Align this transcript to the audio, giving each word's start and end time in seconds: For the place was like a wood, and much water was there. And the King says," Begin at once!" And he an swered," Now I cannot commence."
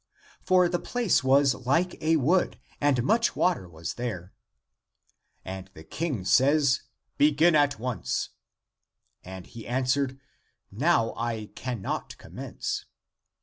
For 0.41 0.67
the 0.67 0.79
place 0.79 1.23
was 1.23 1.53
like 1.53 1.95
a 2.01 2.15
wood, 2.15 2.59
and 2.81 3.03
much 3.03 3.35
water 3.35 3.69
was 3.69 3.93
there. 3.93 4.33
And 5.45 5.69
the 5.75 5.83
King 5.83 6.25
says," 6.25 6.81
Begin 7.19 7.53
at 7.53 7.77
once!" 7.77 8.29
And 9.23 9.45
he 9.45 9.67
an 9.67 9.83
swered," 9.83 10.19
Now 10.71 11.13
I 11.15 11.51
cannot 11.53 12.17
commence." 12.17 12.85